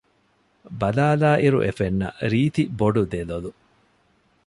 ބަލާލާއިރު 0.79 1.59
އެފެންނަ 1.65 2.07
ރީތި 2.31 2.63
ބޮޑު 2.79 3.01
ދެލޮލު 3.11 3.51